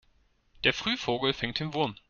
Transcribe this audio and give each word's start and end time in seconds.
Der 0.63 0.73
frühe 0.73 0.97
Vogel 0.97 1.31
fängt 1.31 1.59
den 1.59 1.75
Wurm. 1.75 1.95